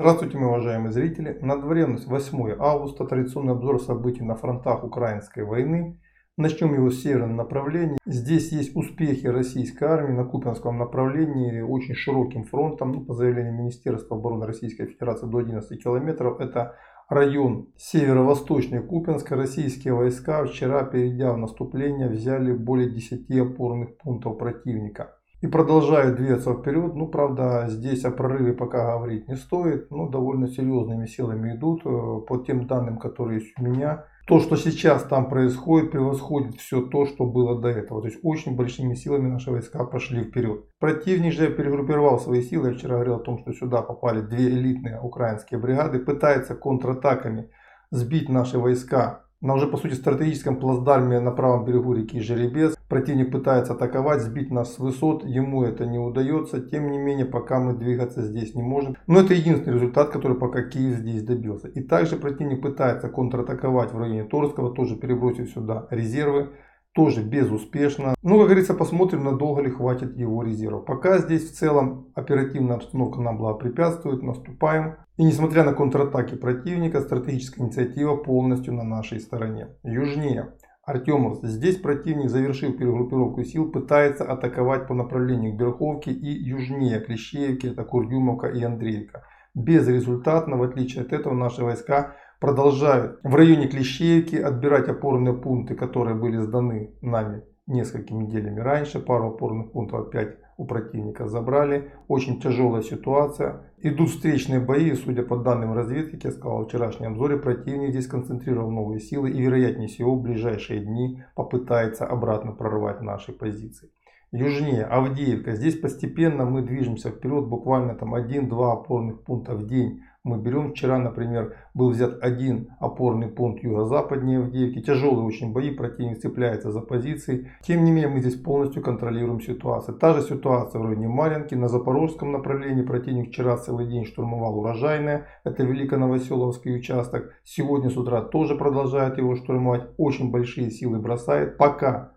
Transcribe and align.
Здравствуйте, 0.00 0.38
мои 0.38 0.48
уважаемые 0.48 0.92
зрители. 0.92 1.38
На 1.42 1.60
дворе 1.60 1.84
8 1.84 2.56
августа, 2.58 3.04
традиционный 3.04 3.52
обзор 3.52 3.82
событий 3.82 4.22
на 4.22 4.34
фронтах 4.34 4.82
украинской 4.82 5.44
войны. 5.44 6.00
Начнем 6.38 6.72
его 6.72 6.90
с 6.90 7.02
северного 7.02 7.34
направления. 7.34 7.98
Здесь 8.06 8.50
есть 8.50 8.74
успехи 8.74 9.26
российской 9.26 9.84
армии 9.84 10.16
на 10.16 10.24
Купинском 10.24 10.78
направлении 10.78 11.60
очень 11.60 11.94
широким 11.94 12.44
фронтом. 12.44 12.92
Ну, 12.92 13.04
по 13.04 13.12
заявлению 13.12 13.52
Министерства 13.52 14.16
обороны 14.16 14.46
Российской 14.46 14.86
Федерации 14.86 15.26
до 15.26 15.36
11 15.36 15.82
километров. 15.82 16.40
Это 16.40 16.76
район 17.10 17.68
северо-восточный 17.76 18.82
Купинска. 18.82 19.36
Российские 19.36 19.92
войска 19.92 20.46
вчера, 20.46 20.82
перейдя 20.82 21.34
в 21.34 21.36
наступление, 21.36 22.08
взяли 22.08 22.54
более 22.54 22.88
10 22.88 23.30
опорных 23.38 23.98
пунктов 23.98 24.38
противника 24.38 25.19
и 25.40 25.46
продолжают 25.46 26.16
двигаться 26.16 26.54
вперед. 26.54 26.94
Ну, 26.94 27.08
правда, 27.08 27.66
здесь 27.68 28.04
о 28.04 28.10
прорыве 28.10 28.52
пока 28.52 28.96
говорить 28.96 29.28
не 29.28 29.36
стоит. 29.36 29.90
Ну, 29.90 30.08
довольно 30.08 30.48
серьезными 30.48 31.06
силами 31.06 31.56
идут. 31.56 31.80
Э, 31.84 32.20
по 32.26 32.38
тем 32.46 32.66
данным, 32.66 32.98
которые 32.98 33.40
есть 33.40 33.58
у 33.58 33.62
меня, 33.62 34.04
то, 34.26 34.38
что 34.38 34.56
сейчас 34.56 35.02
там 35.04 35.28
происходит, 35.28 35.92
превосходит 35.92 36.56
все 36.56 36.82
то, 36.82 37.06
что 37.06 37.24
было 37.24 37.60
до 37.60 37.68
этого. 37.68 38.02
То 38.02 38.08
есть 38.08 38.20
очень 38.22 38.54
большими 38.54 38.94
силами 38.94 39.28
наши 39.28 39.50
войска 39.50 39.84
пошли 39.84 40.24
вперед. 40.24 40.66
Противник 40.78 41.32
же 41.32 41.50
перегруппировал 41.50 42.20
свои 42.20 42.42
силы. 42.42 42.68
Я 42.68 42.74
вчера 42.74 42.94
говорил 42.94 43.14
о 43.14 43.20
том, 43.20 43.38
что 43.38 43.52
сюда 43.52 43.80
попали 43.82 44.20
две 44.20 44.48
элитные 44.50 45.00
украинские 45.00 45.58
бригады. 45.58 46.00
Пытается 46.00 46.54
контратаками 46.54 47.50
сбить 47.90 48.28
наши 48.28 48.58
войска 48.58 49.24
на 49.40 49.54
уже 49.54 49.66
по 49.66 49.76
сути 49.76 49.94
стратегическом 49.94 50.56
плацдарме 50.56 51.20
на 51.20 51.30
правом 51.30 51.64
берегу 51.64 51.94
реки 51.94 52.20
Жеребец 52.20 52.76
противник 52.90 53.32
пытается 53.32 53.72
атаковать, 53.72 54.20
сбить 54.20 54.50
нас 54.50 54.74
с 54.74 54.78
высот, 54.78 55.24
ему 55.24 55.62
это 55.62 55.86
не 55.86 55.98
удается. 55.98 56.60
Тем 56.60 56.90
не 56.90 56.98
менее, 56.98 57.24
пока 57.24 57.58
мы 57.58 57.72
двигаться 57.74 58.22
здесь 58.22 58.54
не 58.54 58.62
можем. 58.62 58.96
Но 59.06 59.20
это 59.20 59.32
единственный 59.32 59.74
результат, 59.74 60.10
который 60.10 60.36
пока 60.36 60.62
Киев 60.62 60.98
здесь 60.98 61.22
добился. 61.22 61.68
И 61.68 61.80
также 61.80 62.16
противник 62.16 62.60
пытается 62.60 63.08
контратаковать 63.08 63.92
в 63.92 63.98
районе 63.98 64.24
Торского, 64.24 64.74
тоже 64.74 64.96
перебросив 64.96 65.50
сюда 65.50 65.86
резервы 65.90 66.50
тоже 66.92 67.22
безуспешно. 67.22 68.14
Ну, 68.22 68.38
как 68.38 68.46
говорится, 68.46 68.74
посмотрим, 68.74 69.24
надолго 69.24 69.62
ли 69.62 69.70
хватит 69.70 70.16
его 70.16 70.42
резервов. 70.42 70.84
Пока 70.84 71.18
здесь 71.18 71.50
в 71.50 71.54
целом 71.54 72.08
оперативная 72.14 72.76
обстановка 72.76 73.20
нам 73.20 73.38
благопрепятствует, 73.38 74.22
наступаем. 74.22 74.96
И 75.16 75.24
несмотря 75.24 75.64
на 75.64 75.72
контратаки 75.72 76.34
противника, 76.34 77.00
стратегическая 77.00 77.62
инициатива 77.62 78.16
полностью 78.16 78.74
на 78.74 78.82
нашей 78.82 79.20
стороне. 79.20 79.68
Южнее. 79.82 80.54
Артемовск. 80.82 81.44
Здесь 81.44 81.76
противник, 81.76 82.30
завершив 82.30 82.76
перегруппировку 82.76 83.44
сил, 83.44 83.70
пытается 83.70 84.24
атаковать 84.24 84.88
по 84.88 84.94
направлению 84.94 85.52
к 85.52 85.56
Берховке 85.56 86.10
и 86.10 86.26
южнее 86.26 87.00
Клещеевки, 87.00 87.68
это 87.68 87.84
Курдюмовка 87.84 88.48
и 88.48 88.62
Андреевка. 88.62 89.24
Безрезультатно, 89.54 90.56
в 90.56 90.62
отличие 90.62 91.02
от 91.02 91.12
этого, 91.12 91.34
наши 91.34 91.62
войска 91.62 92.16
продолжают 92.40 93.20
в 93.22 93.34
районе 93.34 93.68
Клещеевки 93.68 94.36
отбирать 94.36 94.88
опорные 94.88 95.34
пункты, 95.34 95.74
которые 95.74 96.16
были 96.16 96.38
сданы 96.38 96.94
нами 97.02 97.44
несколькими 97.66 98.24
неделями 98.24 98.60
раньше. 98.60 98.98
Пару 98.98 99.28
опорных 99.28 99.72
пунктов 99.72 100.08
опять 100.08 100.36
у 100.56 100.66
противника 100.66 101.26
забрали. 101.26 101.92
Очень 102.08 102.40
тяжелая 102.40 102.82
ситуация. 102.82 103.72
Идут 103.78 104.10
встречные 104.10 104.60
бои. 104.60 104.92
Судя 104.94 105.22
по 105.22 105.36
данным 105.36 105.72
разведки, 105.72 106.16
как 106.16 106.24
я 106.24 106.30
сказал 106.32 106.64
в 106.64 106.68
вчерашнем 106.68 107.12
обзоре, 107.12 107.36
противник 107.36 107.90
здесь 107.90 108.06
концентрировал 108.06 108.70
новые 108.70 109.00
силы 109.00 109.30
и 109.30 109.40
вероятнее 109.40 109.88
всего 109.88 110.16
в 110.16 110.22
ближайшие 110.22 110.80
дни 110.80 111.22
попытается 111.34 112.06
обратно 112.06 112.52
прорвать 112.52 113.00
наши 113.00 113.32
позиции. 113.32 113.90
Южнее 114.32 114.84
Авдеевка. 114.84 115.56
Здесь 115.56 115.76
постепенно 115.76 116.44
мы 116.44 116.62
движемся 116.62 117.10
вперед. 117.10 117.46
Буквально 117.46 117.96
там 117.96 118.14
1-2 118.14 118.72
опорных 118.72 119.24
пункта 119.24 119.56
в 119.56 119.66
день 119.66 120.02
мы 120.22 120.38
берем. 120.38 120.70
Вчера, 120.70 120.98
например, 120.98 121.56
был 121.74 121.90
взят 121.90 122.22
один 122.22 122.68
опорный 122.78 123.26
пункт 123.26 123.64
юго-западнее 123.64 124.38
Авдеевки. 124.38 124.82
Тяжелые 124.82 125.26
очень 125.26 125.52
бои, 125.52 125.70
противник 125.70 126.20
цепляется 126.20 126.70
за 126.70 126.80
позиции. 126.80 127.50
Тем 127.62 127.84
не 127.84 127.90
менее, 127.90 128.08
мы 128.08 128.20
здесь 128.20 128.36
полностью 128.36 128.84
контролируем 128.84 129.40
ситуацию. 129.40 129.98
Та 129.98 130.14
же 130.14 130.22
ситуация 130.22 130.80
в 130.80 130.84
районе 130.84 131.08
Маринки. 131.08 131.56
На 131.56 131.66
запорожском 131.66 132.30
направлении 132.30 132.82
противник 132.82 133.30
вчера 133.30 133.56
целый 133.56 133.88
день 133.88 134.04
штурмовал 134.04 134.60
урожайное. 134.60 135.26
Это 135.42 135.64
Великоновоселовский 135.64 136.76
участок. 136.76 137.32
Сегодня 137.42 137.90
с 137.90 137.96
утра 137.96 138.22
тоже 138.22 138.54
продолжает 138.54 139.18
его 139.18 139.34
штурмовать. 139.34 139.88
Очень 139.96 140.30
большие 140.30 140.70
силы 140.70 141.00
бросает. 141.00 141.56
Пока 141.56 142.12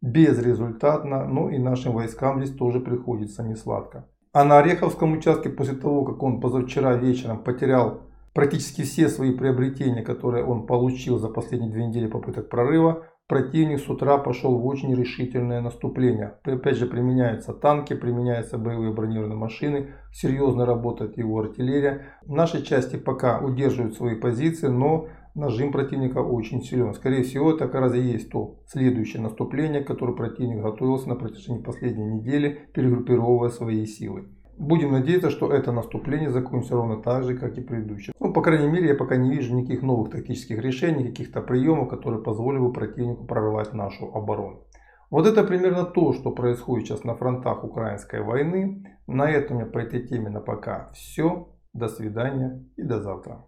безрезультатно. 0.00 1.26
Но 1.26 1.50
и 1.50 1.58
нашим 1.58 1.92
войскам 1.92 2.42
здесь 2.42 2.56
тоже 2.56 2.80
приходится 2.80 3.42
несладко. 3.42 4.08
А 4.32 4.44
на 4.44 4.58
Ореховском 4.58 5.12
участке, 5.12 5.48
после 5.48 5.76
того, 5.76 6.04
как 6.04 6.22
он 6.22 6.40
позавчера 6.40 6.96
вечером 6.96 7.44
потерял 7.44 8.00
практически 8.34 8.82
все 8.82 9.08
свои 9.08 9.32
приобретения, 9.32 10.02
которые 10.02 10.44
он 10.44 10.66
получил 10.66 11.18
за 11.18 11.28
последние 11.28 11.70
две 11.70 11.86
недели 11.86 12.08
попыток 12.08 12.50
прорыва, 12.50 13.06
противник 13.28 13.78
с 13.78 13.88
утра 13.88 14.18
пошел 14.18 14.58
в 14.58 14.66
очень 14.66 14.92
решительное 14.94 15.60
наступление. 15.60 16.38
Опять 16.42 16.76
же 16.76 16.86
применяются 16.86 17.52
танки, 17.54 17.94
применяются 17.94 18.58
боевые 18.58 18.92
бронированные 18.92 19.38
машины, 19.38 19.94
серьезно 20.12 20.66
работает 20.66 21.16
его 21.16 21.38
артиллерия. 21.38 22.02
Наши 22.26 22.62
части 22.62 22.96
пока 22.96 23.38
удерживают 23.38 23.94
свои 23.94 24.16
позиции, 24.16 24.66
но 24.66 25.06
нажим 25.34 25.72
противника 25.72 26.18
очень 26.18 26.62
силен. 26.62 26.94
Скорее 26.94 27.22
всего, 27.22 27.52
это 27.52 27.66
как 27.66 27.80
раз 27.80 27.94
и 27.94 28.00
есть 28.00 28.30
то 28.30 28.60
следующее 28.66 29.22
наступление, 29.22 29.82
к 29.82 29.86
которому 29.86 30.16
противник 30.16 30.62
готовился 30.62 31.08
на 31.08 31.16
протяжении 31.16 31.62
последней 31.62 32.06
недели, 32.06 32.68
перегруппировывая 32.72 33.50
свои 33.50 33.84
силы. 33.86 34.28
Будем 34.56 34.92
надеяться, 34.92 35.30
что 35.30 35.52
это 35.52 35.72
наступление 35.72 36.30
закончится 36.30 36.76
ровно 36.76 37.02
так 37.02 37.24
же, 37.24 37.36
как 37.36 37.58
и 37.58 37.60
предыдущее. 37.60 38.14
Ну, 38.20 38.32
по 38.32 38.40
крайней 38.40 38.68
мере, 38.68 38.88
я 38.88 38.94
пока 38.94 39.16
не 39.16 39.30
вижу 39.30 39.54
никаких 39.54 39.82
новых 39.82 40.10
тактических 40.10 40.60
решений, 40.60 41.08
каких-то 41.08 41.40
приемов, 41.40 41.88
которые 41.88 42.22
позволили 42.22 42.60
бы 42.60 42.72
противнику 42.72 43.24
прорвать 43.24 43.72
нашу 43.72 44.06
оборону. 44.14 44.64
Вот 45.10 45.26
это 45.26 45.44
примерно 45.44 45.84
то, 45.84 46.12
что 46.12 46.30
происходит 46.30 46.86
сейчас 46.86 47.04
на 47.04 47.14
фронтах 47.14 47.64
украинской 47.64 48.20
войны. 48.20 48.84
На 49.06 49.28
этом 49.30 49.58
я 49.58 49.66
по 49.66 49.78
этой 49.78 50.06
теме 50.06 50.30
на 50.30 50.40
пока 50.40 50.90
все. 50.92 51.48
До 51.72 51.88
свидания 51.88 52.64
и 52.76 52.82
до 52.82 53.02
завтра. 53.02 53.44